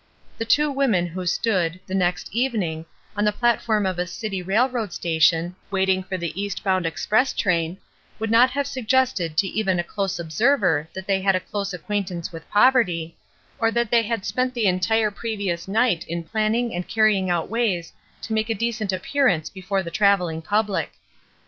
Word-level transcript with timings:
The 0.39 0.45
two 0.45 0.71
women 0.71 1.05
who 1.05 1.27
stood, 1.27 1.79
the 1.85 1.93
next 1.93 2.29
evening, 2.33 2.87
on 3.15 3.23
the 3.23 3.31
platform 3.31 3.85
of 3.85 3.99
a 3.99 4.07
city 4.07 4.41
railroad 4.41 4.91
station, 4.91 5.55
wait 5.69 5.89
ing 5.89 6.01
for 6.01 6.17
the 6.17 6.33
East 6.41 6.63
bound 6.63 6.87
express 6.87 7.33
train, 7.33 7.77
would 8.17 8.31
not 8.31 8.49
have 8.49 8.65
suggested 8.65 9.37
to 9.37 9.47
even 9.49 9.77
a 9.77 9.83
close 9.83 10.17
observer 10.17 10.89
that 10.95 11.05
they 11.05 11.21
had 11.21 11.35
a 11.35 11.39
close 11.39 11.71
acquaintance 11.71 12.31
with 12.31 12.49
poverty, 12.49 13.15
or 13.59 13.69
that 13.69 13.91
they 13.91 14.01
had 14.01 14.25
spent 14.25 14.55
the 14.55 14.65
entire 14.65 15.11
previous 15.11 15.67
night 15.67 16.03
in 16.07 16.23
planning 16.23 16.73
and 16.73 16.87
carrying 16.87 17.29
out 17.29 17.47
ways 17.47 17.93
to 18.23 18.33
make 18.33 18.49
a 18.49 18.55
decent 18.55 18.91
appearance 18.91 19.51
before 19.51 19.83
the 19.83 19.91
travelling 19.91 20.41
public. 20.41 20.93